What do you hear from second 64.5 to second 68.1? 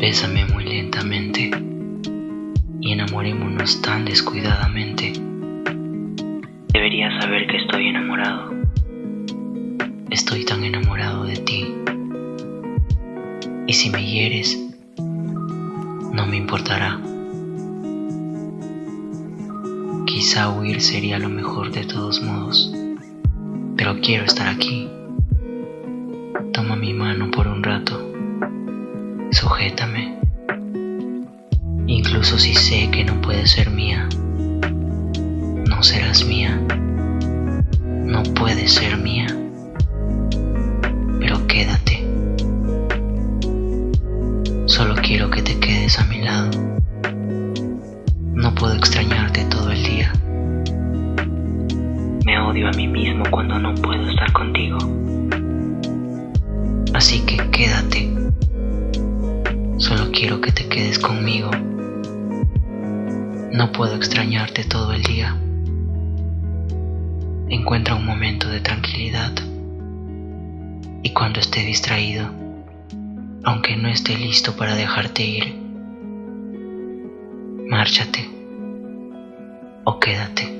todo el día. Encuentra un